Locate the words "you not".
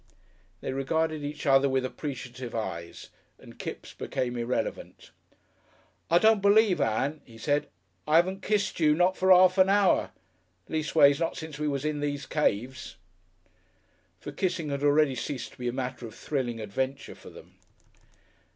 8.79-9.15